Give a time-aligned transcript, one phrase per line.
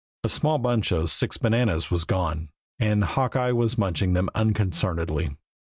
[0.23, 5.37] A small bunch of six bananas was gone, and Hawkeye was munching them unconcernedly.